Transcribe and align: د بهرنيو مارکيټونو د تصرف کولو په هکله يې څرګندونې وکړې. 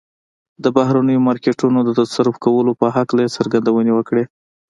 د 0.63 0.65
بهرنيو 0.77 1.25
مارکيټونو 1.27 1.79
د 1.83 1.89
تصرف 1.99 2.35
کولو 2.45 2.71
په 2.81 2.87
هکله 2.95 3.21
يې 3.25 3.33
څرګندونې 3.37 3.91
وکړې. 3.95 4.23